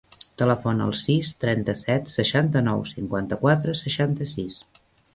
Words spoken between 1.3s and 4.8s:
trenta-set, seixanta-nou, cinquanta-quatre, seixanta-sis.